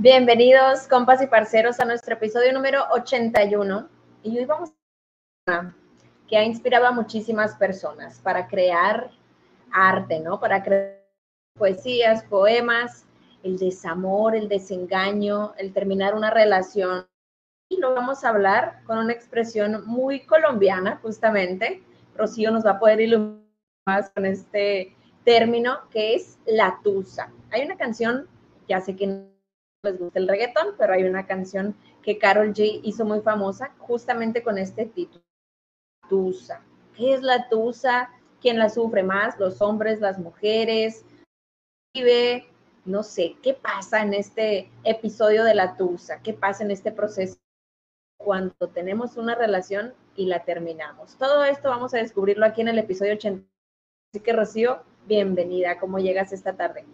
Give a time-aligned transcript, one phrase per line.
[0.00, 3.88] Bienvenidos, compas y parceros, a nuestro episodio número 81.
[4.22, 4.70] Y hoy vamos
[5.48, 5.74] a
[6.28, 9.10] que ha inspirado a muchísimas personas para crear
[9.72, 10.38] arte, ¿no?
[10.38, 11.04] Para crear
[11.58, 13.06] poesías, poemas,
[13.42, 17.04] el desamor, el desengaño, el terminar una relación.
[17.68, 21.82] Y lo vamos a hablar con una expresión muy colombiana, justamente.
[22.14, 23.42] Rocío nos va a poder iluminar
[23.84, 27.32] más con este término que es la tusa.
[27.50, 28.28] Hay una canción,
[28.68, 29.36] ya sé que
[29.88, 34.42] les gusta el reggaetón, pero hay una canción que Carol G hizo muy famosa justamente
[34.42, 35.24] con este título,
[36.08, 36.62] Tusa.
[36.96, 38.10] ¿Qué es la Tusa?
[38.40, 39.38] ¿Quién la sufre más?
[39.38, 41.04] ¿Los hombres, las mujeres?
[41.94, 42.46] Vive,
[42.84, 46.22] no sé, ¿qué pasa en este episodio de la Tusa?
[46.22, 47.38] ¿Qué pasa en este proceso
[48.16, 51.16] cuando tenemos una relación y la terminamos?
[51.16, 53.46] Todo esto vamos a descubrirlo aquí en el episodio 80.
[54.12, 55.78] Así que Rocío, bienvenida.
[55.78, 56.84] ¿Cómo llegas esta tarde?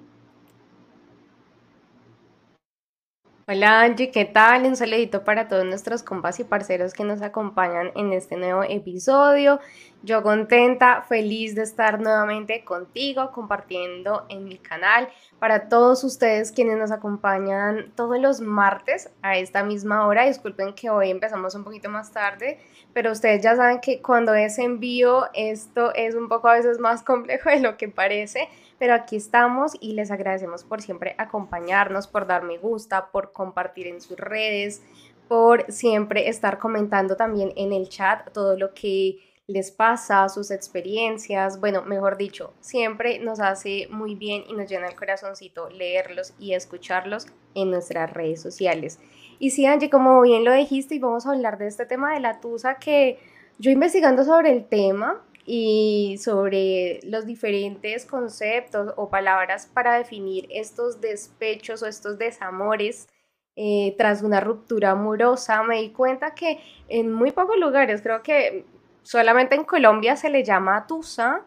[3.47, 4.65] Hola Angie, ¿qué tal?
[4.65, 9.61] Un saludito para todos nuestros compas y parceros que nos acompañan en este nuevo episodio.
[10.03, 15.11] Yo contenta, feliz de estar nuevamente contigo, compartiendo en mi canal.
[15.39, 20.89] Para todos ustedes quienes nos acompañan todos los martes a esta misma hora, disculpen que
[20.89, 22.59] hoy empezamos un poquito más tarde,
[22.95, 27.03] pero ustedes ya saben que cuando es envío esto es un poco a veces más
[27.03, 28.49] complejo de lo que parece
[28.85, 33.87] pero aquí estamos y les agradecemos por siempre acompañarnos, por dar me gusta, por compartir
[33.87, 34.83] en sus redes,
[35.27, 41.59] por siempre estar comentando también en el chat todo lo que les pasa, sus experiencias,
[41.61, 46.53] bueno, mejor dicho, siempre nos hace muy bien y nos llena el corazoncito leerlos y
[46.53, 48.99] escucharlos en nuestras redes sociales.
[49.39, 52.21] Y sí, Angie, como bien lo dijiste, y vamos a hablar de este tema de
[52.21, 53.19] la tusa que
[53.59, 61.01] yo investigando sobre el tema, y sobre los diferentes conceptos o palabras para definir estos
[61.01, 63.09] despechos o estos desamores
[63.57, 68.65] eh, tras una ruptura amorosa, me di cuenta que en muy pocos lugares, creo que
[69.03, 71.43] solamente en Colombia se le llama tusa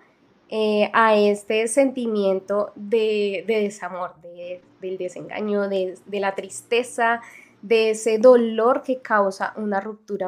[0.49, 4.15] eh, a este sentimiento de, desamor,
[4.79, 7.21] del desengaño, de, de la tristeza,
[7.61, 10.27] de ese dolor que causa una ruptura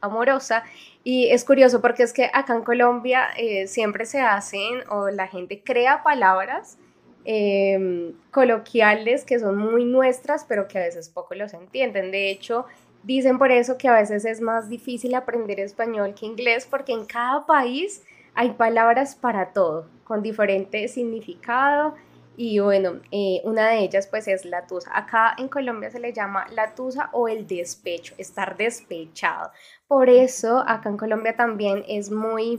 [0.00, 0.64] amorosa.
[1.04, 5.26] Y es curioso porque es que acá en Colombia eh, siempre se hacen o la
[5.26, 6.78] gente crea palabras
[7.24, 12.10] em, coloquiales que son muy nuestras, pero que a veces poco los entienden.
[12.10, 12.66] De hecho,
[13.02, 17.04] dicen por eso que a veces es más difícil aprender español que inglés porque en
[17.04, 18.02] cada país
[18.34, 21.94] hay palabras para todo, con diferente significado
[22.42, 24.96] y bueno, eh, una de ellas pues es la tusa.
[24.96, 29.50] Acá en Colombia se le llama la tusa o el despecho, estar despechado.
[29.86, 32.58] Por eso acá en Colombia también es muy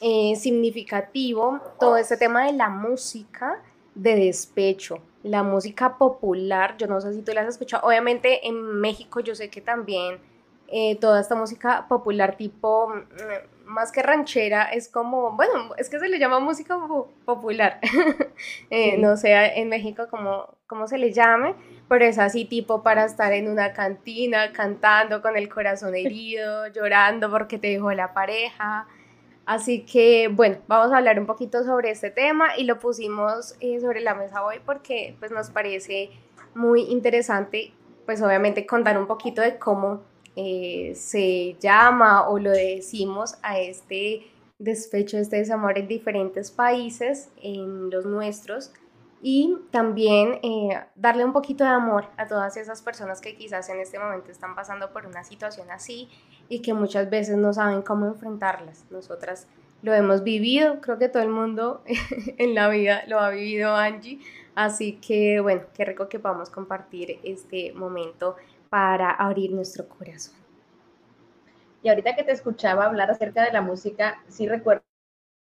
[0.00, 3.60] eh, significativo todo este tema de la música
[3.96, 6.76] de despecho, la música popular.
[6.78, 7.84] Yo no sé si tú la has escuchado.
[7.84, 10.20] Obviamente en México yo sé que también
[10.68, 15.98] eh, toda esta música popular tipo mm, más que ranchera, es como, bueno, es que
[15.98, 16.78] se le llama música
[17.24, 17.80] popular,
[18.70, 21.54] eh, no sé en México cómo, cómo se le llame,
[21.88, 27.30] pero es así tipo para estar en una cantina cantando con el corazón herido, llorando
[27.30, 28.86] porque te dejó la pareja.
[29.44, 33.80] Así que bueno, vamos a hablar un poquito sobre este tema y lo pusimos eh,
[33.80, 36.10] sobre la mesa hoy porque pues nos parece
[36.54, 37.72] muy interesante,
[38.06, 40.02] pues obviamente contar un poquito de cómo
[40.36, 47.90] eh, se llama o lo decimos a este despecho, este desamor en diferentes países, en
[47.90, 48.72] los nuestros,
[49.22, 53.80] y también eh, darle un poquito de amor a todas esas personas que quizás en
[53.80, 56.08] este momento están pasando por una situación así
[56.48, 58.84] y que muchas veces no saben cómo enfrentarlas.
[58.90, 59.48] Nosotras
[59.82, 61.82] lo hemos vivido, creo que todo el mundo
[62.38, 64.20] en la vida lo ha vivido Angie,
[64.54, 68.36] así que bueno, qué rico que podamos compartir este momento
[68.76, 70.34] para abrir nuestro corazón.
[71.82, 74.82] Y ahorita que te escuchaba hablar acerca de la música, sí recuerdo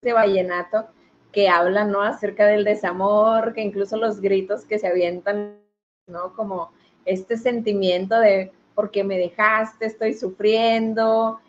[0.03, 0.89] ese vallenato
[1.31, 2.03] que habla, ¿no?
[2.03, 5.61] Acerca del desamor, que incluso los gritos que se avientan,
[6.09, 6.35] ¿no?
[6.35, 6.73] Como
[7.05, 11.41] este sentimiento de, porque me dejaste, estoy sufriendo,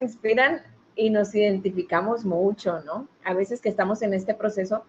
[0.00, 0.62] inspiran
[0.96, 3.06] y nos identificamos mucho, ¿no?
[3.22, 4.86] A veces que estamos en este proceso,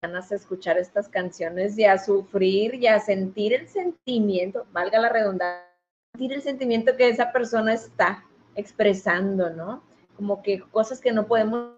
[0.00, 5.66] de escuchar estas canciones y a sufrir y a sentir el sentimiento, valga la redundancia,
[6.12, 8.24] sentir el sentimiento que esa persona está
[8.54, 9.82] expresando, ¿no?
[10.14, 11.72] Como que cosas que no podemos,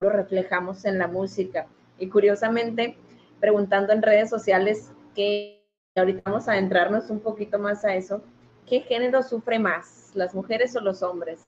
[0.00, 1.66] lo reflejamos en la música.
[1.98, 2.96] Y curiosamente,
[3.40, 5.62] preguntando en redes sociales que
[5.96, 8.22] ahorita vamos a adentrarnos un poquito más a eso,
[8.64, 11.46] ¿qué género sufre más, las mujeres o los hombres?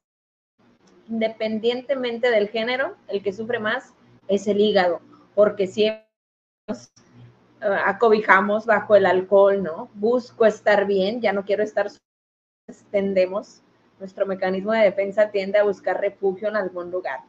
[1.08, 3.94] Independientemente del género, el que sufre más
[4.28, 5.00] es el hígado,
[5.34, 6.07] porque siempre
[6.68, 6.92] nos
[7.62, 9.88] uh, acobijamos bajo el alcohol, ¿no?
[9.94, 11.90] Busco estar bien, ya no quiero estar,
[12.90, 13.62] tendemos,
[13.98, 17.20] nuestro mecanismo de defensa tiende a buscar refugio en algún lugar.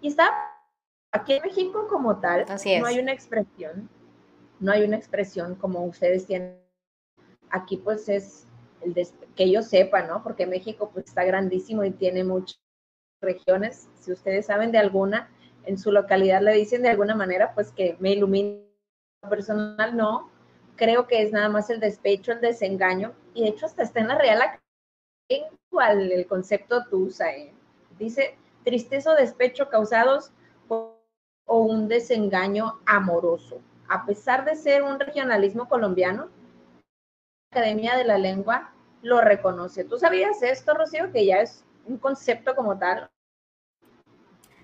[0.00, 0.30] Y está
[1.12, 3.88] aquí en México como tal, no hay una expresión,
[4.60, 6.58] no hay una expresión como ustedes tienen.
[7.50, 8.46] Aquí pues es
[8.82, 8.94] el
[9.34, 10.22] que ellos sepan, ¿no?
[10.22, 12.60] Porque México pues está grandísimo y tiene muchas
[13.22, 13.88] regiones.
[13.98, 15.30] Si ustedes saben de alguna,
[15.64, 18.67] en su localidad le dicen de alguna manera, pues que me ilumine.
[19.28, 20.30] Personal no,
[20.76, 24.08] creo que es nada más el despecho, el desengaño, y de hecho hasta está en
[24.08, 24.40] la Real
[25.30, 25.44] en
[26.12, 27.28] el concepto tú usas.
[27.28, 27.54] ¿eh?
[27.98, 30.32] Dice tristeza o despecho causados
[30.66, 30.98] por
[31.48, 33.60] o un desengaño amoroso.
[33.88, 36.28] A pesar de ser un regionalismo colombiano,
[37.50, 38.72] la Academia de la Lengua
[39.02, 39.84] lo reconoce.
[39.84, 43.10] ¿Tú sabías esto, Rocío, que ya es un concepto como tal?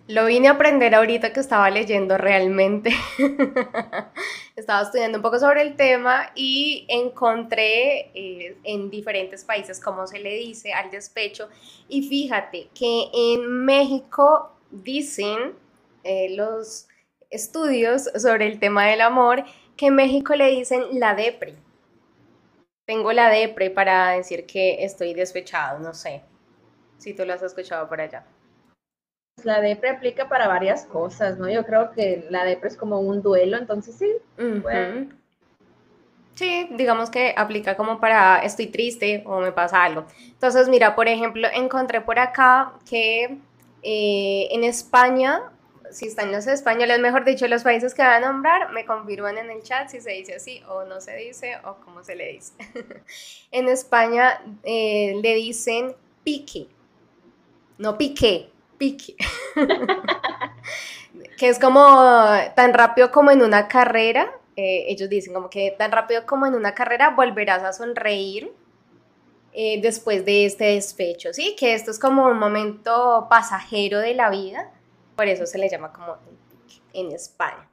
[0.06, 2.90] Lo vine a aprender ahorita que estaba leyendo realmente.
[4.56, 10.18] estaba estudiando un poco sobre el tema y encontré eh, en diferentes países cómo se
[10.18, 11.48] le dice al despecho.
[11.88, 15.54] Y fíjate que en México dicen
[16.02, 16.86] eh, los
[17.30, 19.42] estudios sobre el tema del amor
[19.74, 21.54] que en México le dicen la depre.
[22.84, 26.20] Tengo la depre para decir que estoy despechado, no sé
[26.98, 28.26] si tú lo has escuchado por allá.
[29.44, 31.48] La depre aplica para varias cosas, ¿no?
[31.48, 34.10] Yo creo que la depre es como un duelo, entonces sí.
[36.34, 40.04] Sí, digamos que aplica como para estoy triste o me pasa algo.
[40.26, 43.38] Entonces, mira, por ejemplo, encontré por acá que
[43.82, 45.42] eh, en España
[45.94, 49.50] si están los españoles, mejor dicho, los países que van a nombrar, me confirman en
[49.50, 52.52] el chat si se dice así o no se dice o cómo se le dice.
[53.52, 55.94] en España eh, le dicen
[56.24, 56.66] pique,
[57.78, 59.16] no pique, pique.
[61.38, 61.84] que es como
[62.54, 64.32] tan rápido como en una carrera.
[64.56, 68.52] Eh, ellos dicen como que tan rápido como en una carrera volverás a sonreír
[69.52, 71.56] eh, después de este despecho, ¿sí?
[71.58, 74.70] Que esto es como un momento pasajero de la vida
[75.16, 76.16] por eso se le llama como
[76.92, 77.68] en España.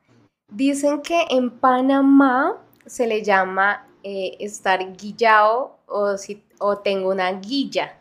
[0.47, 7.31] Dicen que en Panamá se le llama eh, estar guillado o, si, o tengo una
[7.33, 7.97] guilla.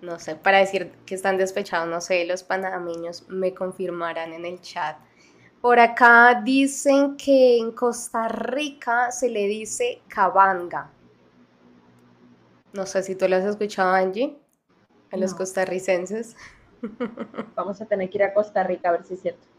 [0.00, 4.60] No sé, para decir que están despechados, no sé, los panameños me confirmarán en el
[4.60, 4.96] chat.
[5.60, 10.90] Por acá dicen que en Costa Rica se le dice cabanga.
[12.72, 14.38] No sé si tú lo has escuchado, Angie,
[15.10, 16.36] a los costarricenses.
[17.56, 19.49] Vamos a tener que ir a Costa Rica a ver si es cierto.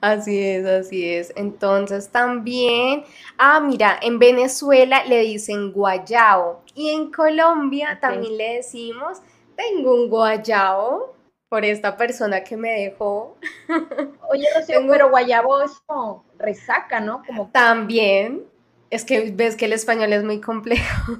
[0.00, 1.32] Así es, así es.
[1.36, 3.04] Entonces también,
[3.36, 9.18] ah, mira, en Venezuela le dicen guayao y en Colombia también le decimos,
[9.56, 11.14] tengo un guayao
[11.48, 13.36] por esta persona que me dejó.
[14.30, 17.22] Oye, no sé, pero guayabo es como resaca, ¿no?
[17.26, 17.50] Como...
[17.50, 18.44] También,
[18.90, 21.12] es que ves que el español es muy complejo.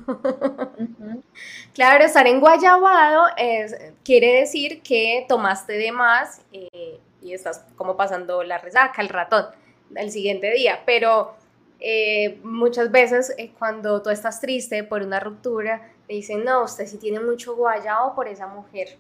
[1.75, 7.97] Claro, estar en guayabado es, quiere decir que tomaste de más eh, y estás como
[7.97, 9.47] pasando la resaca, el ratón,
[9.95, 10.83] el siguiente día.
[10.87, 11.35] Pero
[11.81, 16.87] eh, muchas veces eh, cuando tú estás triste por una ruptura, te dicen, no, usted
[16.87, 18.97] sí tiene mucho guayabo por esa mujer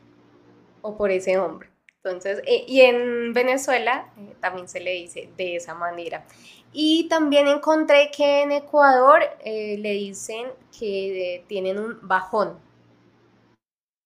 [0.82, 1.70] o por ese hombre.
[2.04, 4.08] Entonces, y en Venezuela
[4.40, 6.25] también se le dice de esa manera.
[6.73, 10.47] Y también encontré que en Ecuador eh, le dicen
[10.78, 12.58] que tienen un bajón.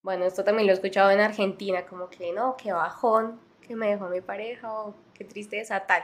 [0.02, 3.88] Bueno, esto también lo he escuchado en Argentina, como que no, qué bajón, que me
[3.88, 6.02] dejó mi pareja o qué tristeza, tal.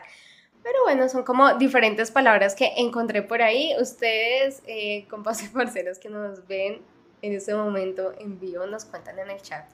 [0.62, 3.74] Pero bueno, son como diferentes palabras que encontré por ahí.
[3.80, 6.80] Ustedes, eh, compas y parceros que nos ven
[7.20, 9.64] en este momento en vivo, nos cuentan en el chat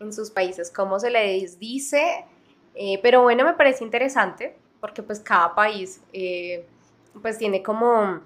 [0.00, 2.24] en sus países cómo se les dice.
[2.74, 6.66] Eh, pero bueno, me parece interesante porque pues cada país eh,
[7.20, 8.20] pues tiene como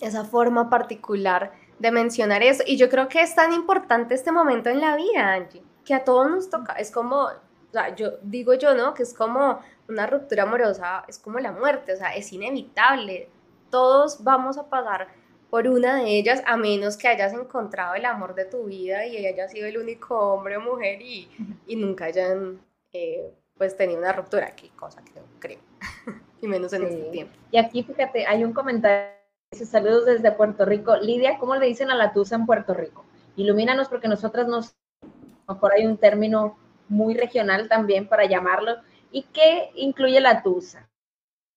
[0.00, 2.62] esa forma particular de mencionar eso.
[2.66, 6.04] Y yo creo que es tan importante este momento en la vida, Angie, que a
[6.04, 6.72] todos nos toca.
[6.74, 7.28] Es como,
[7.68, 8.94] o sea, yo digo yo, ¿no?
[8.94, 13.28] Que es como una ruptura amorosa, es como la muerte, o sea, es inevitable.
[13.70, 15.08] Todos vamos a pasar
[15.50, 19.26] por una de ellas, a menos que hayas encontrado el amor de tu vida y
[19.26, 21.28] haya sido el único hombre o mujer y,
[21.66, 22.60] y nunca hayan...
[22.92, 25.58] Eh, pues tenía una ruptura, qué cosa que no creo.
[26.42, 27.34] y menos en este tiempo.
[27.50, 29.08] Y aquí, fíjate, hay un comentario,
[29.50, 30.96] dice saludos desde Puerto Rico.
[30.96, 33.04] Lidia, ¿cómo le dicen a la tusa en Puerto Rico?
[33.36, 35.06] Ilumínanos porque nosotras nos, a
[35.48, 36.58] lo mejor hay un término
[36.88, 38.76] muy regional también para llamarlo.
[39.10, 40.88] ¿Y qué incluye la tusa?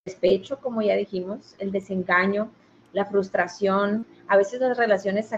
[0.06, 2.52] El despecho, como ya dijimos, el desengaño,
[2.94, 5.32] la frustración, a veces las relaciones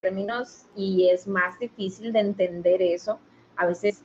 [0.00, 3.18] términos y es más difícil de entender eso,
[3.56, 4.02] a veces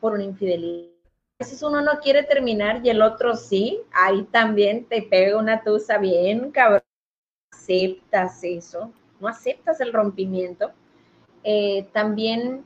[0.00, 0.92] por una infidelidad.
[1.40, 5.62] A veces uno no quiere terminar y el otro sí, ahí también te pega una
[5.62, 6.82] tusa bien, cabrón.
[7.52, 10.72] Aceptas eso, no aceptas el rompimiento.
[11.44, 12.64] Eh, también,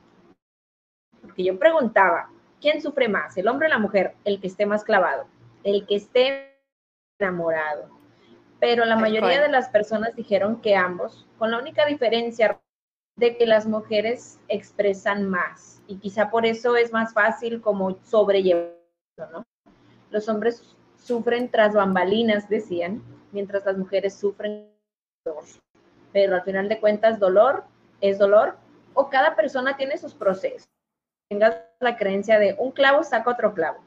[1.33, 2.29] porque yo preguntaba,
[2.61, 4.13] ¿quién sufre más, el hombre o la mujer?
[4.23, 5.25] El que esté más clavado,
[5.63, 6.59] el que esté
[7.17, 7.89] enamorado.
[8.59, 12.61] Pero la mayoría de las personas dijeron que ambos, con la única diferencia
[13.15, 18.77] de que las mujeres expresan más y quizá por eso es más fácil como sobrellevar,
[19.31, 19.43] ¿no?
[20.11, 24.69] Los hombres sufren tras bambalinas, decían, mientras las mujeres sufren
[25.25, 25.45] dolor.
[26.11, 27.63] Pero al final de cuentas, dolor
[28.01, 28.55] es dolor
[28.93, 30.72] o cada persona tiene sus procesos.
[31.33, 33.79] Tengas la creencia de un clavo saca otro clavo.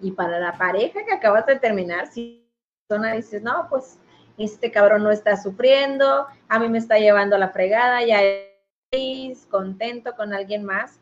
[0.00, 2.48] Y para la pareja que acabas de terminar, si
[2.88, 3.98] persona dices, no, pues
[4.38, 8.22] este cabrón no está sufriendo, a mí me está llevando a la fregada, ya
[8.90, 10.98] es contento con alguien más.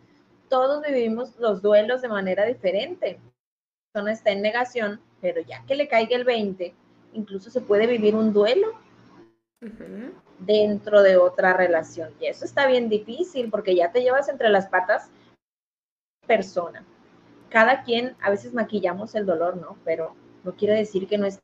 [0.49, 3.21] Todos vivimos los duelos de manera diferente.
[3.23, 6.75] La persona está en negación, pero ya que le caiga el 20,
[7.12, 8.73] incluso se puede vivir un duelo
[10.41, 12.11] dentro de otra relación.
[12.21, 15.12] Y eso está bien difícil porque ya te llevas entre las patas
[16.31, 16.85] persona.
[17.49, 19.77] Cada quien, a veces maquillamos el dolor, ¿no?
[19.85, 21.41] Pero no quiere decir que no es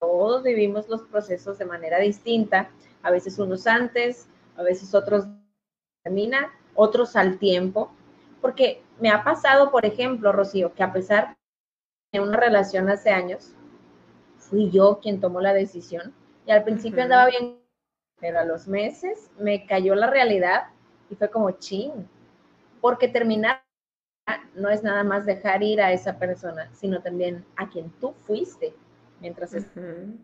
[0.00, 2.70] todos vivimos los procesos de manera distinta,
[3.02, 5.24] a veces unos antes, a veces otros
[6.04, 7.90] termina, otros al tiempo,
[8.40, 11.36] porque me ha pasado, por ejemplo, Rocío, que a pesar
[12.12, 13.54] de una relación hace años,
[14.38, 16.14] fui yo quien tomó la decisión
[16.46, 17.58] y al principio andaba bien,
[18.20, 20.66] pero a los meses me cayó la realidad
[21.10, 22.08] y fue como ching,
[22.80, 23.61] porque terminar
[24.54, 28.74] no es nada más dejar ir a esa persona, sino también a quien tú fuiste
[29.20, 30.18] mientras uh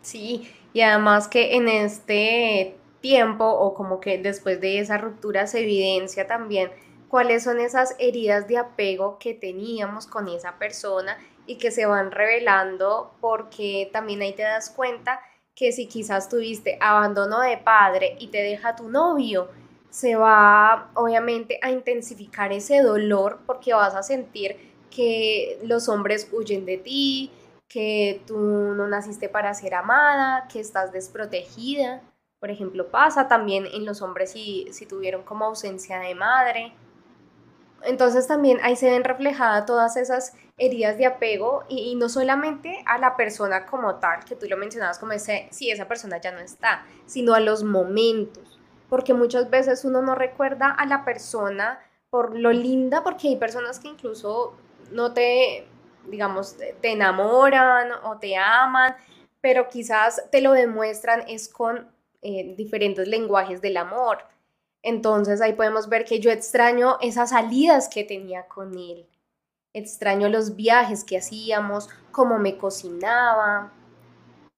[0.00, 5.60] Sí, y además que en este tiempo o como que después de esa ruptura se
[5.60, 6.72] evidencia también
[7.08, 12.10] cuáles son esas heridas de apego que teníamos con esa persona y que se van
[12.10, 15.20] revelando porque también ahí te das cuenta
[15.54, 19.50] que si quizás tuviste abandono de padre y te deja tu novio,
[19.92, 24.56] se va obviamente a intensificar ese dolor porque vas a sentir
[24.90, 27.30] que los hombres huyen de ti,
[27.68, 32.00] que tú no naciste para ser amada, que estás desprotegida.
[32.40, 36.72] Por ejemplo, pasa también en los hombres si, si tuvieron como ausencia de madre.
[37.82, 42.96] Entonces también ahí se ven reflejadas todas esas heridas de apego y, no solamente a
[42.96, 46.40] la persona como tal, que tú lo mencionabas como ese, si esa persona ya no
[46.40, 48.51] está, sino a los momentos,
[48.92, 51.80] porque muchas veces uno no recuerda a la persona
[52.10, 54.52] por lo linda, porque hay personas que incluso
[54.90, 55.66] no te,
[56.08, 58.94] digamos, te enamoran o te aman,
[59.40, 64.18] pero quizás te lo demuestran es con eh, diferentes lenguajes del amor.
[64.82, 69.08] Entonces ahí podemos ver que yo extraño esas salidas que tenía con él.
[69.72, 73.72] Extraño los viajes que hacíamos, cómo me cocinaba,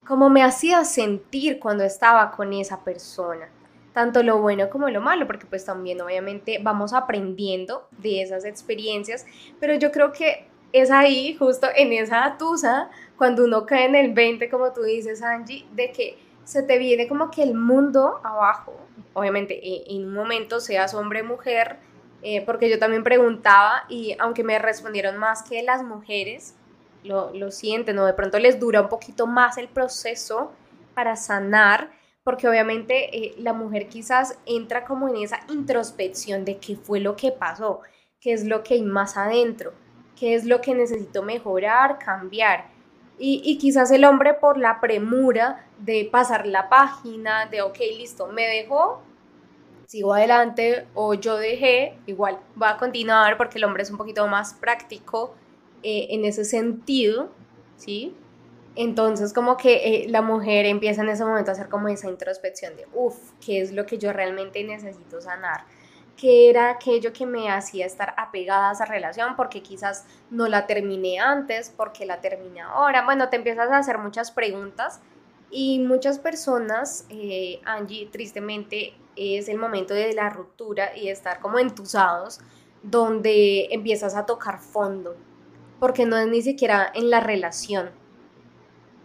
[0.04, 3.53] cómo me hacía sentir cuando estaba con esa persona.
[3.94, 9.24] Tanto lo bueno como lo malo, porque pues también obviamente vamos aprendiendo de esas experiencias,
[9.60, 14.12] pero yo creo que es ahí, justo en esa tusa, cuando uno cae en el
[14.12, 18.74] 20, como tú dices, Angie, de que se te viene como que el mundo abajo.
[19.12, 21.76] Obviamente, e, en un momento seas hombre o mujer,
[22.22, 26.56] eh, porque yo también preguntaba y aunque me respondieron más que las mujeres,
[27.04, 28.06] lo, lo sienten, ¿no?
[28.06, 30.52] De pronto les dura un poquito más el proceso
[30.94, 31.92] para sanar,
[32.24, 37.14] porque obviamente eh, la mujer quizás entra como en esa introspección de qué fue lo
[37.14, 37.82] que pasó,
[38.20, 39.72] qué es lo que hay más adentro
[40.16, 42.72] qué es lo que necesito mejorar, cambiar.
[43.16, 48.42] Y, quizás el hombre por la premura de pasar la página, de, ok, listo, me
[48.48, 49.02] dejó,
[49.86, 54.26] sigo adelante, o yo dejé, igual va a continuar porque el hombre es un poquito
[54.26, 55.32] más práctico
[55.84, 57.30] eh, en ese sentido,
[57.76, 58.16] ¿sí?
[58.76, 62.76] Entonces como que eh, la mujer empieza en ese momento a hacer como esa introspección
[62.76, 65.64] de, uff, ¿qué es lo que yo realmente necesito sanar?
[66.16, 70.66] qué era aquello que me hacía estar apegada a esa relación, porque quizás no la
[70.66, 73.04] terminé antes, porque la terminé ahora.
[73.04, 75.00] Bueno, te empiezas a hacer muchas preguntas
[75.50, 81.40] y muchas personas, eh, Angie, tristemente es el momento de la ruptura y de estar
[81.40, 82.40] como entusados,
[82.82, 85.16] donde empiezas a tocar fondo,
[85.80, 87.90] porque no es ni siquiera en la relación.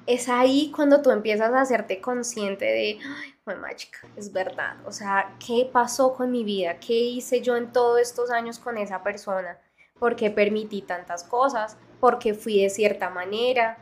[0.09, 2.97] Es ahí cuando tú empiezas a hacerte consciente de,
[3.45, 4.75] ay, mágica, es verdad.
[4.87, 6.79] O sea, ¿qué pasó con mi vida?
[6.79, 9.59] ¿Qué hice yo en todos estos años con esa persona?
[9.99, 11.77] ¿Por qué permití tantas cosas?
[11.99, 13.77] ¿Por qué fui de cierta manera?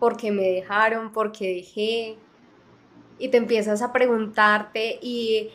[0.00, 1.12] ¿Por qué me dejaron?
[1.12, 2.18] ¿Por qué dejé?
[3.20, 5.52] Y te empiezas a preguntarte y,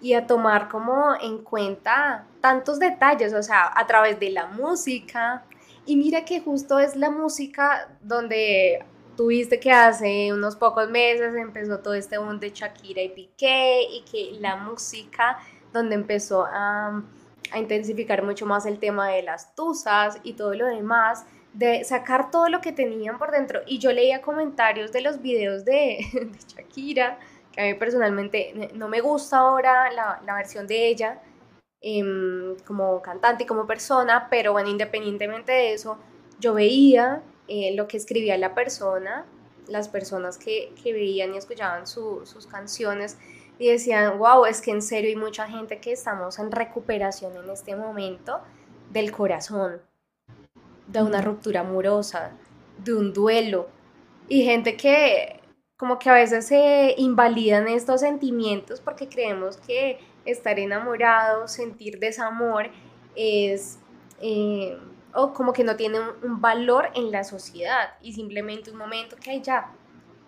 [0.00, 5.44] y a tomar como en cuenta tantos detalles, o sea, a través de la música,
[5.84, 8.82] y mira que justo es la música donde
[9.18, 14.04] tuviste que hace unos pocos meses empezó todo este boom de Shakira y Piqué y
[14.10, 15.38] que la música
[15.74, 17.02] donde empezó a,
[17.50, 22.30] a intensificar mucho más el tema de las tusas y todo lo demás, de sacar
[22.30, 23.60] todo lo que tenían por dentro.
[23.66, 27.18] Y yo leía comentarios de los videos de, de Shakira,
[27.52, 31.20] que a mí personalmente no me gusta ahora la, la versión de ella,
[31.80, 35.96] Em, como cantante y como persona, pero bueno, independientemente de eso,
[36.40, 39.26] yo veía eh, lo que escribía la persona,
[39.66, 43.18] las personas que, que veían y escuchaban sus canciones
[43.58, 47.50] y decían, wow, es que en serio hay mucha gente que estamos en recuperación en
[47.50, 48.40] este momento
[48.90, 49.82] del corazón,
[50.86, 52.32] de una ruptura amorosa,
[52.78, 53.68] de un duelo,
[54.28, 55.40] y gente que
[55.76, 62.68] como que a veces se invalidan estos sentimientos porque creemos que estar enamorado, sentir desamor,
[63.14, 63.78] es
[64.20, 64.76] eh,
[65.14, 69.40] o como que no tiene un, valor en la sociedad y simplemente un momento que
[69.40, 69.72] ya.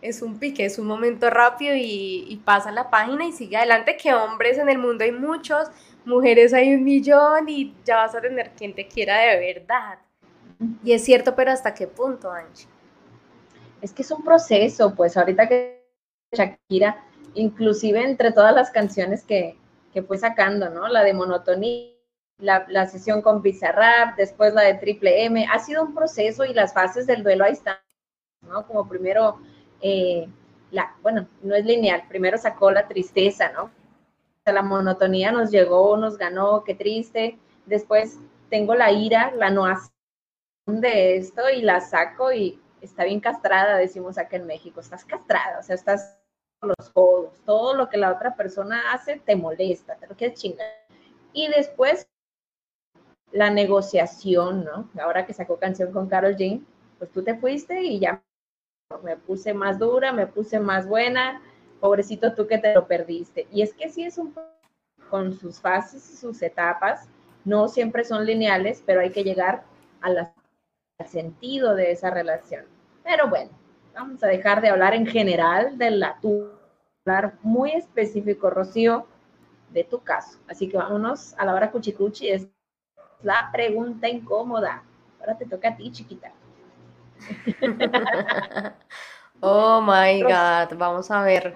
[0.03, 3.99] Es un pique, es un momento rápido y, y pasa la página y sigue adelante,
[3.99, 5.69] que hombres en el mundo hay muchos,
[6.07, 9.99] mujeres hay un millón y ya vas a tener quien te quiera de verdad.
[10.83, 12.67] Y es cierto, pero ¿hasta qué punto, Angie?
[13.81, 15.87] Es que es un proceso, pues ahorita que
[16.33, 17.03] Shakira,
[17.35, 19.57] inclusive entre todas las canciones que,
[19.93, 20.89] que fue sacando, ¿no?
[20.89, 21.95] La de monotonía,
[22.41, 25.47] la, la sesión con Bizarrap, después la de Triple M.
[25.51, 27.77] Ha sido un proceso y las fases del duelo ahí están,
[28.43, 28.67] ¿no?
[28.67, 29.41] Como primero,
[29.81, 30.29] eh,
[30.71, 33.71] la, bueno, no es lineal, primero sacó la tristeza, ¿no?
[34.47, 37.39] La monotonía nos llegó, nos ganó, qué triste.
[37.67, 39.67] Después tengo la ira, la no
[40.67, 45.59] de esto y la saco y está bien castrada, decimos acá en México, estás castrada,
[45.59, 46.17] o sea, estás
[46.63, 50.69] los codos, todo lo que la otra persona hace te molesta, te lo quieres chingar.
[51.33, 52.07] Y después
[53.33, 54.89] la negociación, ¿no?
[55.01, 56.67] Ahora que sacó canción con Carol Jean,
[56.99, 58.23] pues tú te fuiste y ya
[59.03, 61.41] me puse más dura, me puse más buena,
[61.81, 63.47] pobrecito tú que te lo perdiste.
[63.53, 64.35] Y es que sí es un
[65.09, 67.09] con sus fases y sus etapas,
[67.45, 69.65] no siempre son lineales, pero hay que llegar
[70.01, 70.33] al
[71.07, 72.65] sentido de esa relación.
[73.03, 73.51] Pero bueno,
[73.95, 76.49] vamos a dejar de hablar en general de la tu,
[77.05, 79.07] hablar muy específico, Rocío,
[79.71, 80.39] de tu caso.
[80.49, 82.49] Así que vámonos a la hora cuchicuchi, es
[83.23, 84.83] la pregunta incómoda.
[85.21, 86.33] Ahora te toca a ti, chiquita.
[89.43, 91.55] Oh my God, vamos a ver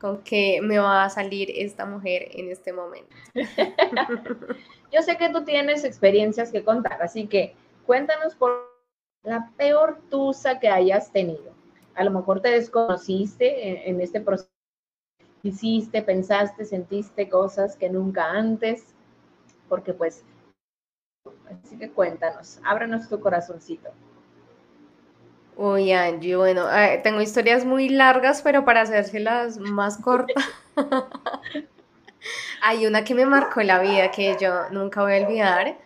[0.00, 3.14] con qué me va a salir esta mujer en este momento.
[4.92, 7.54] Yo sé que tú tienes experiencias que contar, así que
[7.86, 8.68] cuéntanos por
[9.22, 11.52] la peor tusa que hayas tenido
[11.94, 14.50] a lo mejor te desconociste en, este proceso,
[15.42, 18.84] hiciste, pensaste, sentiste cosas que nunca antes,
[19.68, 20.24] porque pues,
[21.64, 23.90] así que cuéntanos, ábranos tu corazoncito.
[25.56, 26.66] Uy, Angie, bueno,
[27.02, 30.42] tengo historias muy largas, pero para hacérselas más cortas,
[32.62, 35.78] hay una que me marcó la vida que yo nunca voy a olvidar,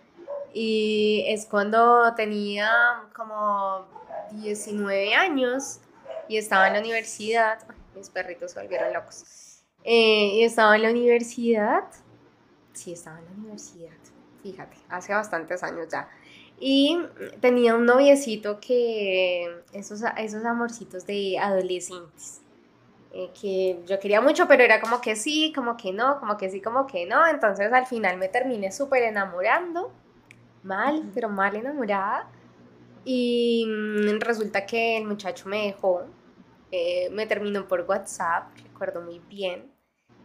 [0.54, 2.70] y es cuando tenía
[3.14, 3.86] como
[4.30, 5.80] 19 años
[6.28, 7.58] y estaba en la universidad,
[7.94, 11.84] mis perritos se volvieron locos, eh, y estaba en la universidad,
[12.72, 13.98] sí, estaba en la universidad,
[14.52, 16.08] fíjate, hace bastantes años ya,
[16.58, 16.98] y
[17.40, 22.40] tenía un noviecito que, esos, esos amorcitos de adolescentes,
[23.12, 26.50] eh, que yo quería mucho, pero era como que sí, como que no, como que
[26.50, 29.92] sí, como que no, entonces al final me terminé súper enamorando,
[30.62, 32.28] mal, pero mal enamorada,
[33.04, 33.66] y
[34.20, 36.02] resulta que el muchacho me dejó,
[36.72, 39.70] eh, me terminó por WhatsApp, recuerdo muy bien.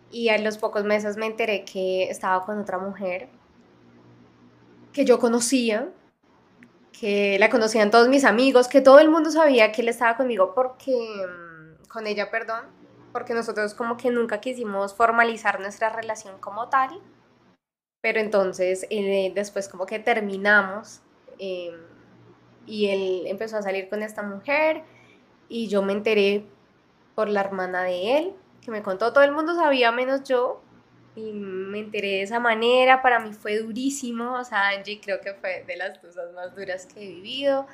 [0.09, 3.29] Y a los pocos meses me enteré que estaba con otra mujer
[4.93, 5.89] que yo conocía,
[6.99, 10.53] que la conocían todos mis amigos, que todo el mundo sabía que él estaba conmigo
[10.53, 12.65] porque, mm, con ella, perdón,
[13.11, 17.01] porque nosotros como que nunca quisimos formalizar nuestra relación como tal.
[18.01, 21.01] Pero entonces eh, después como que terminamos.
[21.37, 21.75] Em,
[22.65, 24.83] y él empezó a salir con esta mujer
[25.49, 26.45] y yo me enteré
[27.15, 30.61] por la hermana de él, que me contó, todo el mundo sabía menos yo,
[31.15, 35.33] y me enteré de esa manera, para mí fue durísimo, o sea, Angie creo que
[35.33, 37.67] fue de las cosas más duras que he vivido.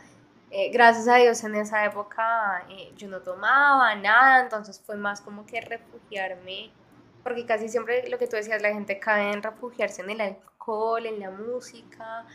[0.49, 5.21] Eh, gracias a Dios en esa época eh, yo no tomaba nada, entonces fue más
[5.21, 6.71] como que refugiarme,
[7.23, 11.05] porque casi siempre lo que tú decías, la gente cae en refugiarse en el alcohol,
[11.05, 12.25] en la música.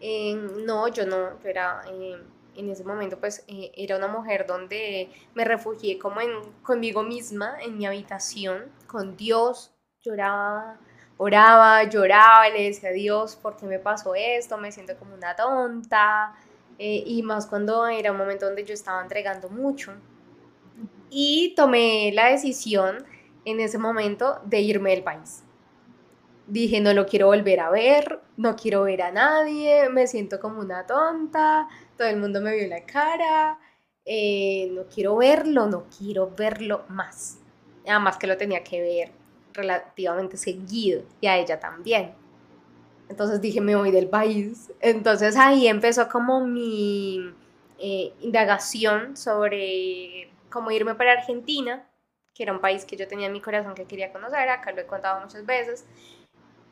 [0.00, 2.16] no, yo no, yo era, eh,
[2.54, 6.30] en ese momento pues era una mujer donde me refugié como en,
[6.62, 9.75] conmigo misma, en mi habitación, con Dios,
[10.06, 10.78] lloraba,
[11.18, 14.56] oraba, lloraba, le decía a Dios, ¿por qué me pasó esto?
[14.58, 16.34] Me siento como una tonta.
[16.78, 19.92] Eh, y más cuando era un momento donde yo estaba entregando mucho.
[21.10, 23.04] Y tomé la decisión
[23.44, 25.42] en ese momento de irme del país.
[26.48, 30.60] Dije, no lo quiero volver a ver, no quiero ver a nadie, me siento como
[30.60, 31.66] una tonta,
[31.96, 33.58] todo el mundo me vio la cara,
[34.04, 37.38] eh, no quiero verlo, no quiero verlo más.
[37.84, 39.25] Además que lo tenía que ver
[39.56, 42.14] relativamente seguido y a ella también.
[43.08, 44.72] Entonces dije, me voy del país.
[44.80, 47.32] Entonces ahí empezó como mi
[47.78, 51.88] eh, indagación sobre cómo irme para Argentina,
[52.34, 54.80] que era un país que yo tenía en mi corazón que quería conocer, acá lo
[54.80, 55.84] he contado muchas veces.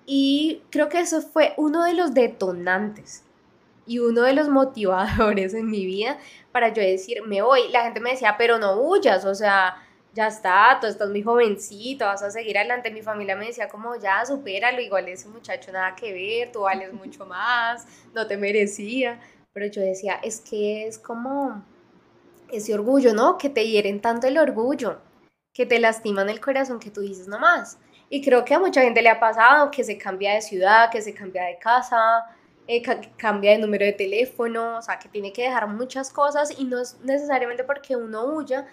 [0.07, 3.25] Y creo que eso fue uno de los detonantes
[3.87, 6.19] y uno de los motivadores en mi vida
[6.53, 7.69] para yo decir, me voy.
[7.71, 9.77] La gente me decía, pero no huyas, o sea,
[10.15, 12.91] ya está, tú estás muy jovencito, vas a seguir adelante.
[12.91, 16.93] Mi familia me decía como, ya, supéralo, igual ese muchacho nada que ver, tú vales
[16.95, 19.21] mucho más, no te merecía.
[19.53, 21.65] Pero yo decía, es que es como
[22.51, 23.39] ese orgullo, ¿no?
[23.39, 25.01] Que te hieren tanto el orgullo,
[25.53, 27.79] que te lastiman el corazón, que tú dices no más.
[28.09, 31.03] Y creo que a mucha gente le ha pasado que se cambia de ciudad, que
[31.03, 32.25] se cambia de casa,
[32.67, 32.83] eh,
[33.17, 36.81] cambia de número de teléfono, o sea, que tiene que dejar muchas cosas y no
[36.81, 38.67] es necesariamente porque uno huya,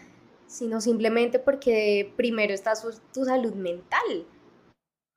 [0.51, 2.73] sino simplemente porque primero está
[3.13, 4.25] tu salud mental.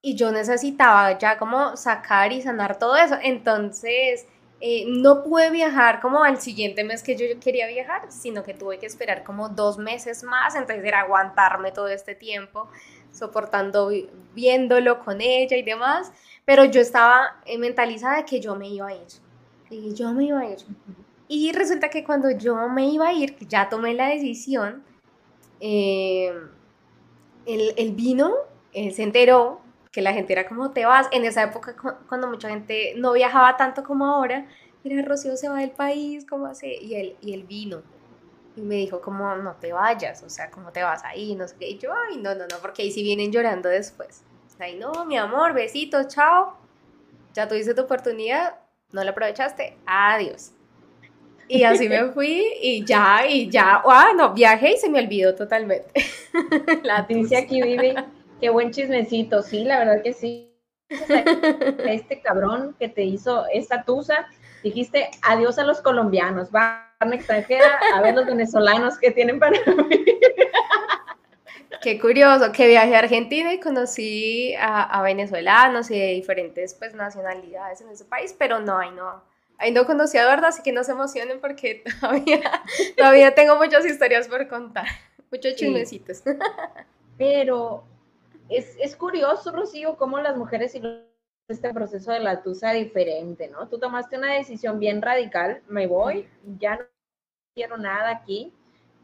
[0.01, 3.17] Y yo necesitaba ya como sacar y sanar todo eso.
[3.21, 4.27] Entonces,
[4.61, 8.79] eh, no pude viajar como al siguiente mes que yo quería viajar, sino que tuve
[8.79, 10.55] que esperar como dos meses más.
[10.55, 12.69] Entonces era aguantarme todo este tiempo,
[13.11, 13.91] soportando,
[14.35, 16.13] viéndolo con ella y demás.
[16.45, 19.09] Pero yo estaba eh, mentalizada de que yo me iba a ir.
[19.69, 20.59] Y yo me iba a ir.
[21.27, 24.85] Y resulta que cuando yo me iba a ir, ya tomé la decisión,
[25.61, 26.33] eh,
[27.47, 28.33] él, vino,
[28.73, 29.61] él se enteró
[29.93, 31.77] que la gente era como, te vas, en esa época
[32.09, 34.47] cuando mucha gente no viajaba tanto como ahora,
[34.83, 36.75] era Rocío se va del país, ¿cómo hace?
[36.75, 37.83] Y él, y vino
[38.57, 41.35] y me dijo como, no te vayas, o sea, ¿cómo te vas ahí?
[41.35, 44.23] No sé qué, y yo, ay, no, no, no, porque ahí sí vienen llorando después.
[44.59, 46.57] Ay, no, mi amor, besitos, chao.
[47.33, 48.61] Ya tuviste tu oportunidad,
[48.93, 50.53] no la aprovechaste, adiós.
[51.49, 55.35] Y así me fui y ya, y ya, ah, no, viajé y se me olvidó
[55.35, 55.93] totalmente.
[56.83, 57.95] La dice aquí vive,
[58.41, 60.51] qué buen chismecito, sí, la verdad que sí.
[60.89, 64.27] Este cabrón que te hizo esta tusa,
[64.63, 69.39] dijiste adiós a los colombianos, va a una extranjera a ver los venezolanos que tienen
[69.39, 70.05] para mí.
[71.83, 76.95] Qué curioso, que viajé a Argentina y conocí a, a venezolanos y de diferentes pues,
[76.95, 79.23] nacionalidades en ese país, pero no, ahí no,
[79.65, 82.43] Ahí no conocí a Eduardo, así que no se emocionen porque todavía,
[82.99, 84.85] todavía tengo muchas historias por contar,
[85.33, 86.23] muchos chismecitos.
[87.17, 87.83] Pero
[88.51, 90.83] es, es, curioso, Rocío, cómo las mujeres y
[91.49, 93.67] este proceso de la tusa diferente, ¿no?
[93.69, 96.85] Tú tomaste una decisión bien radical, me voy, ya no
[97.55, 98.53] quiero nada aquí,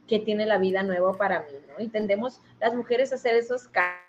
[0.06, 1.82] que tiene la vida nueva para mí, ¿no?
[1.82, 4.04] Y tendemos las mujeres a hacer esos cambios,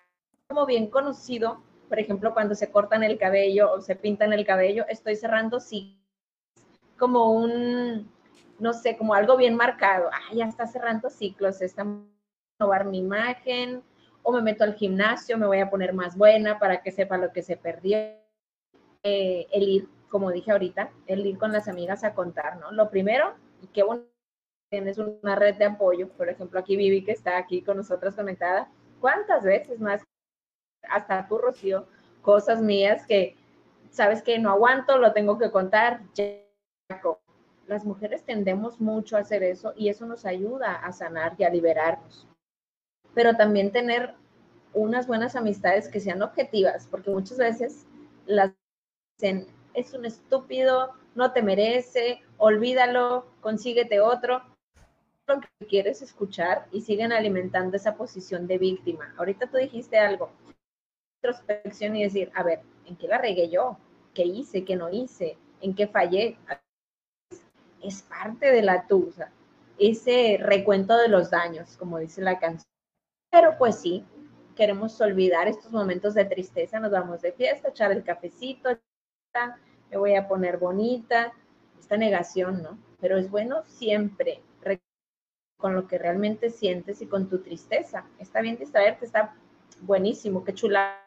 [0.48, 4.84] como bien conocido, por ejemplo, cuando se cortan el cabello o se pintan el cabello,
[4.86, 6.01] estoy cerrando sí
[6.98, 8.10] como un,
[8.58, 10.08] no sé, como algo bien marcado.
[10.12, 11.84] Ah, ya está cerrando ciclos, está
[12.58, 13.82] renovar mi imagen,
[14.22, 17.32] o me meto al gimnasio, me voy a poner más buena para que sepa lo
[17.32, 17.98] que se perdió.
[19.02, 22.70] Eh, el ir, como dije ahorita, el ir con las amigas a contar, ¿no?
[22.70, 24.04] Lo primero, y qué bueno,
[24.70, 28.70] tienes una red de apoyo, por ejemplo, aquí Vivi, que está aquí con nosotras conectada,
[29.00, 30.02] ¿cuántas veces más,
[30.88, 31.86] hasta tú, Rocío,
[32.22, 33.36] cosas mías que
[33.90, 36.00] sabes que no aguanto, lo tengo que contar,
[37.66, 41.50] las mujeres tendemos mucho a hacer eso y eso nos ayuda a sanar y a
[41.50, 42.26] liberarnos.
[43.14, 44.14] Pero también tener
[44.74, 47.86] unas buenas amistades que sean objetivas, porque muchas veces
[48.26, 48.52] las
[49.18, 54.42] dicen, es un estúpido, no te merece, olvídalo, consíguete otro.
[55.28, 59.14] Lo que quieres escuchar y siguen alimentando esa posición de víctima.
[59.16, 60.30] Ahorita tú dijiste algo,
[61.22, 63.78] introspección y decir, a ver, ¿en qué la regué yo?
[64.14, 64.64] ¿Qué hice?
[64.64, 65.36] ¿Qué no hice?
[65.60, 66.36] ¿En qué fallé?
[67.82, 69.30] Es parte de la tusa,
[69.78, 72.70] ese recuento de los daños, como dice la canción.
[73.30, 74.04] Pero pues sí,
[74.54, 78.70] queremos olvidar estos momentos de tristeza, nos vamos de fiesta, echar el cafecito,
[79.90, 81.32] me voy a poner bonita,
[81.78, 82.78] esta negación, ¿no?
[83.00, 84.42] Pero es bueno siempre
[85.62, 88.04] con lo que realmente sientes y con tu tristeza.
[88.18, 89.36] Está bien distraerte, está
[89.80, 90.98] buenísimo, qué chula,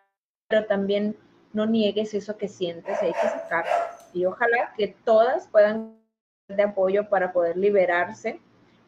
[0.47, 1.17] pero también
[1.51, 3.71] no niegues eso que sientes, hay que sacarlo.
[4.13, 5.99] Y ojalá que todas puedan
[6.47, 8.39] de apoyo para poder liberarse.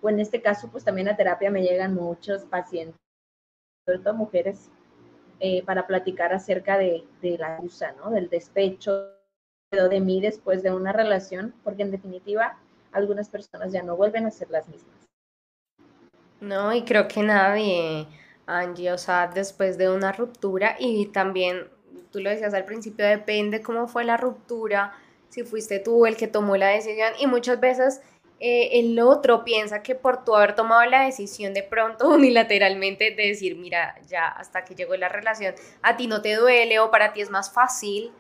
[0.02, 3.00] O en este caso, pues también a terapia me llegan muchos pacientes,
[3.86, 4.70] sobre todo mujeres,
[5.40, 8.12] eh, para platicar acerca de, de la usa, ¿no?
[8.12, 9.18] Del despecho,
[9.72, 12.58] de mí después de una relación, porque en definitiva
[12.92, 14.96] algunas personas ya no vuelven a ser las mismas.
[16.40, 18.08] No, y creo que nadie,
[18.46, 21.68] Angie, o sea, después de una ruptura y también,
[22.12, 24.94] tú lo decías al principio, depende cómo fue la ruptura,
[25.30, 27.14] si fuiste tú el que tomó la decisión.
[27.20, 28.02] Y muchas veces
[28.40, 33.28] eh, el otro piensa que por tú haber tomado la decisión de pronto unilateralmente de
[33.28, 37.14] decir, mira, ya hasta que llegó la relación, a ti no te duele o para
[37.14, 38.12] ti es más fácil,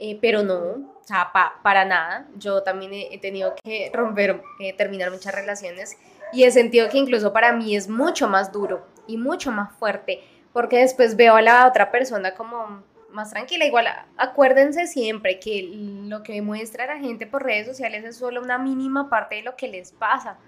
[0.00, 1.30] eh, pero no, o sea,
[1.62, 2.26] para nada.
[2.36, 5.96] Yo también he, tenido que romper, eh, terminar muchas relaciones.
[6.32, 10.20] Y he sentido que incluso para mí es mucho más duro y mucho más fuerte,
[10.52, 13.64] porque después veo a la otra persona como más tranquila.
[13.64, 18.58] Igual, acuérdense siempre que lo que muestra la gente por redes sociales es solo una
[18.58, 20.38] mínima parte de lo que les pasa.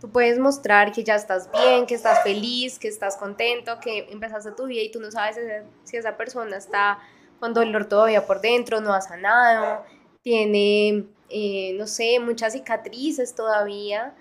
[0.00, 4.52] Tú puedes mostrar que ya estás bien, que estás feliz, que estás contento, que empezaste
[4.52, 5.38] tu vida y tú no sabes
[5.84, 6.98] si esa persona está
[7.40, 9.84] con dolor todavía por dentro, no ha sanado,
[10.22, 14.14] tiene, eh, no sé, muchas cicatrices todavía.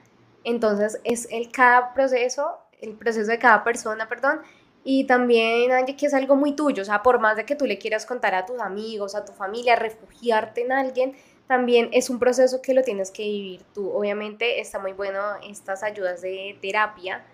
[0.44, 4.42] Entonces es el cada proceso, el proceso de cada persona, perdón,
[4.88, 7.66] y también, Angie, que es algo muy tuyo, o sea, por más de que tú
[7.66, 11.16] le quieras contar a tus amigos, a tu familia, refugiarte en alguien,
[11.48, 13.90] también es un proceso que lo tienes que vivir tú.
[13.90, 17.26] Obviamente está muy bueno estas ayudas de terapia,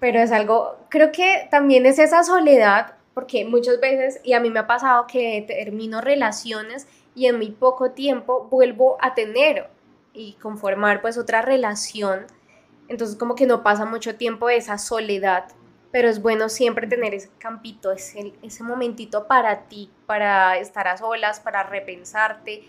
[0.00, 4.48] pero es algo, creo que también es esa soledad, porque muchas veces, y a mí
[4.48, 9.68] me ha pasado que termino relaciones y en muy poco tiempo vuelvo a tener
[10.14, 12.26] y conformar pues otra relación.
[12.88, 15.44] Entonces como que no pasa mucho tiempo esa soledad,
[15.94, 20.96] pero es bueno siempre tener ese campito, ese, ese momentito para ti, para estar a
[20.96, 22.64] solas, para repensarte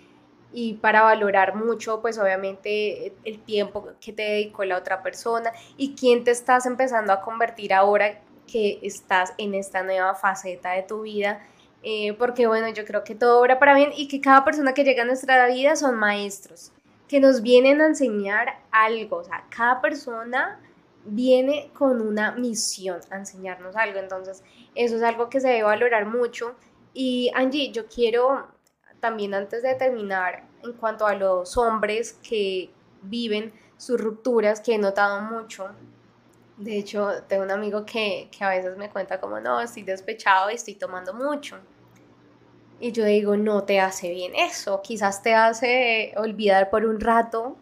[0.54, 5.96] y para valorar mucho pues obviamente el tiempo que te dedicó la otra persona y
[5.96, 11.02] quién te estás empezando a convertir ahora que estás en esta nueva faceta de tu
[11.02, 11.44] vida.
[11.82, 14.84] Eh, porque bueno, yo creo que todo obra para bien y que cada persona que
[14.84, 16.72] llega a nuestra vida son maestros
[17.08, 20.60] que nos vienen a enseñar algo, o sea, cada persona
[21.06, 26.06] viene con una misión a enseñarnos algo, entonces eso es algo que se debe valorar
[26.06, 26.56] mucho.
[26.94, 28.48] Y Angie, yo quiero
[29.00, 32.72] también antes de terminar, en cuanto a los hombres que
[33.04, 35.70] viven sus rupturas, que he notado mucho,
[36.58, 40.50] de hecho, tengo un amigo que, que a veces me cuenta como, no, estoy despechado
[40.50, 41.58] y estoy tomando mucho.
[42.80, 47.58] Y yo digo, no te hace bien eso, quizás te hace olvidar por un rato,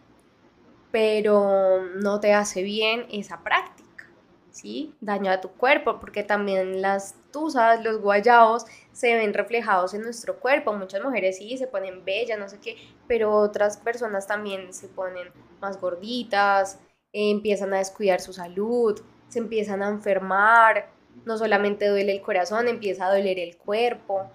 [0.94, 4.08] pero no te hace bien esa práctica,
[4.52, 4.94] ¿sí?
[5.00, 10.38] Daña a tu cuerpo, porque también las tusas, los guayabos se ven reflejados en nuestro
[10.38, 10.72] cuerpo.
[10.72, 12.76] Muchas mujeres sí se ponen bellas, no sé qué,
[13.08, 16.78] pero otras personas también se ponen más gorditas,
[17.12, 20.92] empiezan a descuidar su salud, se empiezan a enfermar,
[21.24, 24.30] no solamente duele el corazón, empieza a doler el cuerpo.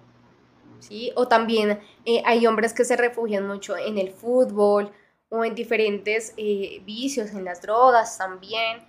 [0.78, 1.10] ¿sí?
[1.16, 4.92] O también eh, hay hombres que se refugian mucho en el fútbol
[5.30, 8.84] o en diferentes eh, vicios, en las drogas también.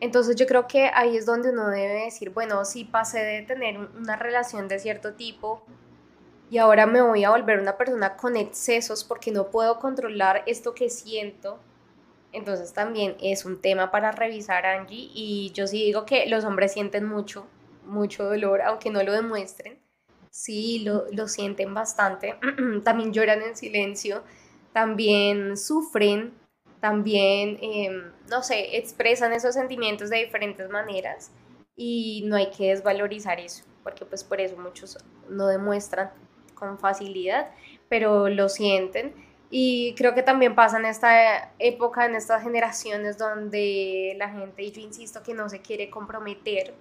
[0.00, 3.76] Entonces yo creo que ahí es donde uno debe decir, bueno, si pasé de tener
[3.78, 5.62] una relación de cierto tipo
[6.50, 10.74] y ahora me voy a volver una persona con excesos porque no puedo controlar esto
[10.74, 11.58] que siento,
[12.32, 16.72] entonces también es un tema para revisar, Angie, y yo sí digo que los hombres
[16.72, 17.46] sienten mucho,
[17.84, 19.78] mucho dolor, aunque no lo demuestren.
[20.30, 22.36] Sí lo, lo sienten bastante,
[22.84, 24.22] también lloran en silencio,
[24.72, 26.32] también sufren,
[26.80, 31.30] también, em, no sé, expresan esos sentimientos de diferentes maneras
[31.76, 36.10] y no hay que desvalorizar eso, porque pues por eso muchos no demuestran
[36.54, 37.50] con facilidad,
[37.88, 39.14] pero lo sienten.
[39.50, 44.70] Y creo que también pasa en esta época, en estas generaciones donde la gente, y
[44.70, 46.72] yo insisto que no se quiere comprometer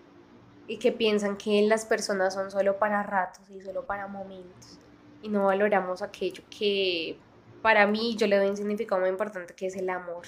[0.67, 4.79] y que piensan que las personas son solo para ratos y solo para momentos
[5.21, 7.17] y no valoramos aquello que
[7.61, 10.25] para mí yo le doy un significado muy importante que es el amor.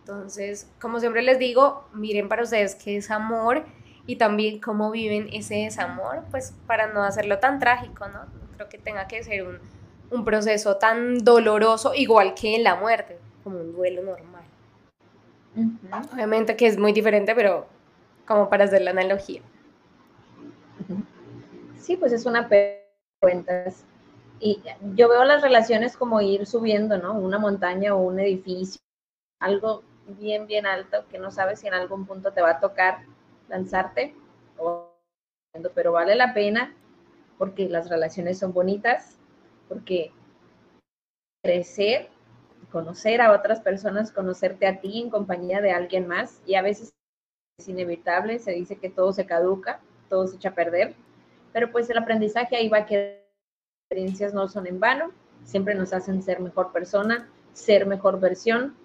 [0.00, 3.64] Entonces, como siempre les digo, miren para ustedes qué es amor
[4.06, 8.20] y también cómo viven ese desamor, pues para no hacerlo tan trágico, ¿no?
[8.56, 9.58] creo que tenga que ser un,
[10.10, 14.44] un proceso tan doloroso, igual que en la muerte, como un duelo normal.
[16.12, 17.66] Obviamente que es muy diferente, pero
[18.26, 19.40] como para hacer la analogía.
[21.80, 22.48] sí, pues es una
[23.20, 23.84] cuentas.
[24.38, 24.62] Y
[24.94, 27.14] yo veo las relaciones como ir subiendo, ¿no?
[27.14, 28.80] Una montaña o un edificio,
[29.40, 32.98] algo bien, bien alto que no sabes si en algún punto te va a tocar
[33.48, 34.14] lanzarte,
[35.74, 36.74] pero vale la pena
[37.38, 39.16] porque las relaciones son bonitas,
[39.68, 40.12] porque
[41.42, 42.08] crecer,
[42.70, 46.92] conocer a otras personas, conocerte a ti en compañía de alguien más, y a veces
[47.58, 50.94] es inevitable, se dice que todo se caduca, todo se echa a perder,
[51.52, 53.25] pero pues el aprendizaje ahí va a quedar,
[53.86, 55.12] experiencias no son en vano,
[55.44, 58.76] siempre nos hacen ser mejor persona, ser mejor versión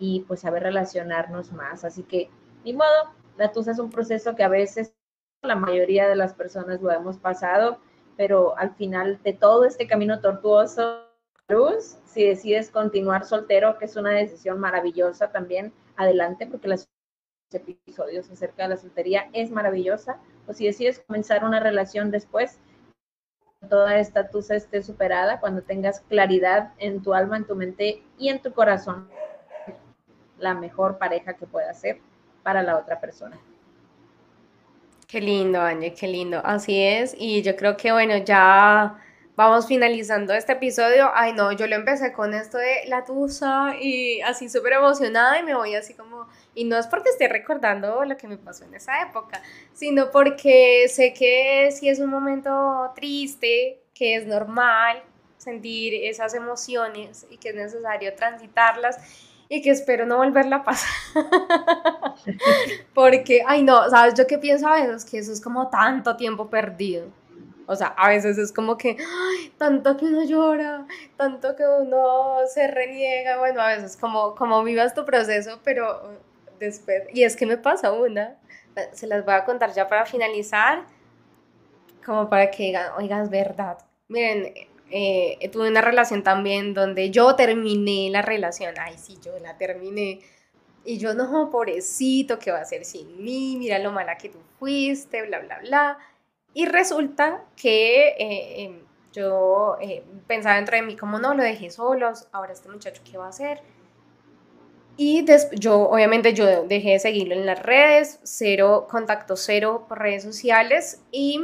[0.00, 1.84] y pues saber relacionarnos más.
[1.84, 2.28] Así que,
[2.64, 4.92] ni modo, la TUSA es un proceso que a veces
[5.42, 7.78] la mayoría de las personas lo hemos pasado,
[8.16, 11.02] pero al final de todo este camino tortuoso,
[11.48, 16.88] Luz, si decides continuar soltero, que es una decisión maravillosa también, adelante, porque los
[17.52, 22.58] episodios acerca de la soltería es maravillosa, o si decides comenzar una relación después,
[23.68, 28.28] toda esta tusa esté superada, cuando tengas claridad en tu alma, en tu mente y
[28.28, 29.08] en tu corazón,
[30.38, 31.98] la mejor pareja que pueda ser
[32.42, 33.38] para la otra persona.
[35.06, 36.40] Qué lindo, Angie, qué lindo.
[36.44, 37.14] Así es.
[37.18, 38.98] Y yo creo que, bueno, ya
[39.36, 41.10] vamos finalizando este episodio.
[41.14, 45.42] Ay, no, yo lo empecé con esto de la tusa y así súper emocionada y
[45.42, 46.28] me voy así como...
[46.54, 49.42] Y no es porque esté recordando lo que me pasó en esa época,
[49.72, 55.02] sino porque sé que si es un momento triste, que es normal
[55.38, 58.98] sentir esas emociones y que es necesario transitarlas
[59.48, 60.90] y que espero no volverla a pasar.
[62.94, 64.14] Porque, ay no, ¿sabes?
[64.14, 67.08] Yo qué pienso a veces que eso es como tanto tiempo perdido.
[67.66, 68.96] O sea, a veces es como que,
[69.58, 74.94] tanto que uno llora, tanto que uno se reniega, bueno, a veces como, como vivas
[74.94, 76.18] tu proceso, pero
[76.58, 78.36] después, y es que me pasa una,
[78.92, 80.84] se las voy a contar ya para finalizar,
[82.04, 83.78] como para que digan, oigan, verdad.
[84.08, 84.52] Miren,
[84.90, 90.20] eh, tuve una relación también donde yo terminé la relación, ay, sí, yo la terminé.
[90.84, 93.56] Y yo, no, pobrecito, ¿qué va a hacer sin mí?
[93.58, 95.98] Mira lo mala que tú fuiste, bla, bla, bla.
[96.54, 98.80] Y resulta que eh, em,
[99.12, 103.18] yo eh, pensaba dentro de mí, como no, lo dejé solos, ahora este muchacho, ¿qué
[103.18, 103.60] va a hacer?
[104.96, 105.26] Y
[105.58, 111.02] yo, obviamente, yo dejé de seguirlo en las redes, cero contacto, cero por redes sociales.
[111.10, 111.40] Y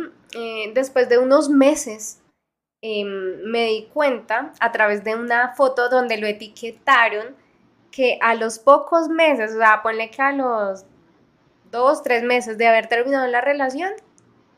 [0.72, 2.20] después de unos meses
[2.82, 7.36] Em, me di cuenta a través de una foto donde lo etiquetaron
[7.90, 10.86] que a los pocos meses, o sea, ponle que a los
[11.70, 13.92] dos, tres meses de haber terminado la relación,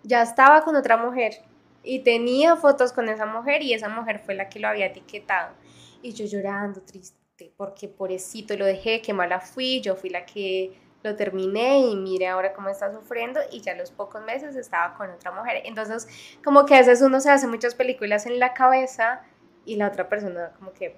[0.02, 1.34] ya estaba con otra mujer
[1.82, 5.54] y tenía fotos con esa mujer y esa mujer fue la que lo había etiquetado.
[6.02, 10.78] Y yo llorando, triste, porque pobrecito lo dejé, qué mala fui, yo fui la que
[11.02, 14.94] lo terminé y mire ahora cómo está sufriendo y ya a los pocos meses estaba
[14.94, 15.62] con otra mujer.
[15.64, 16.06] Entonces,
[16.44, 19.22] como que a veces uno se hace muchas películas en la cabeza
[19.64, 20.96] y la otra persona como que,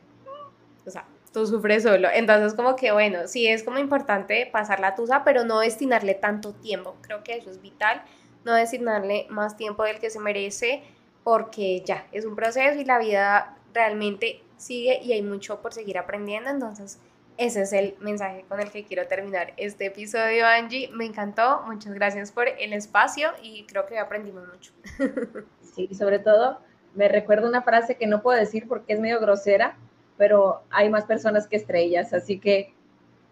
[0.87, 2.09] o sea, tú sufres solo.
[2.13, 6.55] Entonces, como que bueno, sí es como importante pasar la tusa, pero no destinarle tanto
[6.55, 6.97] tiempo.
[7.01, 8.03] Creo que eso es vital,
[8.45, 10.83] no destinarle más tiempo del que se merece
[11.23, 15.99] porque ya, es un proceso y la vida realmente sigue y hay mucho por seguir
[15.99, 16.51] aprendiendo.
[16.51, 16.99] Entonces,
[17.37, 20.91] ese es el mensaje con el que quiero terminar este episodio, Angie.
[20.93, 24.73] Me encantó, muchas gracias por el espacio y creo que aprendimos mucho.
[25.75, 26.61] Sí, sobre todo
[26.95, 29.77] me recuerdo una frase que no puedo decir porque es medio grosera,
[30.17, 32.73] pero hay más personas que estrellas, así que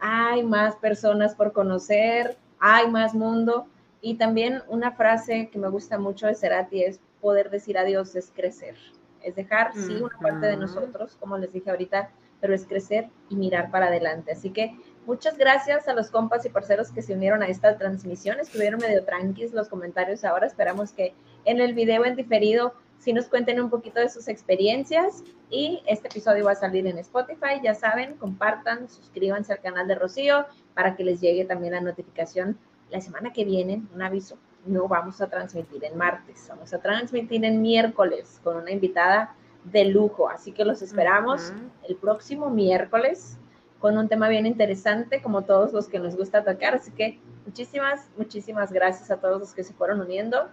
[0.01, 3.68] hay más personas por conocer, hay más mundo.
[4.05, 8.33] Y también una frase que me gusta mucho de Cerati es poder decir adiós es
[8.35, 8.77] crecer,
[9.23, 12.11] es dejar, sí, una parte de nosotros, como les dije ahorita,
[12.41, 14.33] pero es crecer y mirar para adelante.
[14.33, 18.41] Así que muchas gracias a los compas y parceros que se unieron a esta transmisión.
[18.41, 20.49] Estuvieron medio tranquis los comentarios ahora.
[20.49, 25.23] Esperamos que en el video en diferido sí nos cuenten un poquito de sus experiencias.
[25.49, 27.61] Y este episodio va a salir en Spotify.
[27.62, 32.59] Ya saben, compartan, suscríbanse al canal de Rocío para que les llegue también la notificación
[32.92, 33.83] la semana que viene.
[33.94, 34.38] Un aviso.
[34.64, 39.87] No vamos a transmitir en martes, vamos a transmitir en miércoles con una invitada de
[39.87, 40.28] lujo.
[40.28, 41.52] Así que los esperamos
[41.88, 43.38] el próximo miércoles
[43.80, 46.76] con un tema bien interesante, como todos los que nos gusta tocar.
[46.76, 50.49] Así que muchísimas, muchísimas gracias a todos los que se fueron uniendo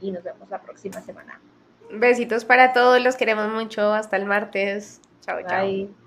[0.00, 1.40] y nos vemos la próxima semana.
[1.92, 3.92] Besitos para todos, los queremos mucho.
[3.92, 5.00] Hasta el martes.
[5.20, 6.01] Chao, chao.